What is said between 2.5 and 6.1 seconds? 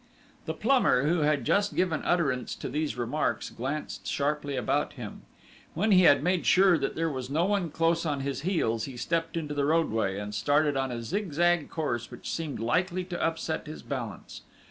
to these remarks, glanced sharply about him. When he